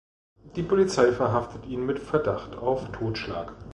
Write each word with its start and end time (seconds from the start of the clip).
Die 0.55 0.63
Polizei 0.63 1.11
verhaftet 1.11 1.67
ihn 1.67 1.85
mit 1.85 1.99
Verdacht 1.99 2.55
auf 2.55 2.91
Totschlag. 2.91 3.55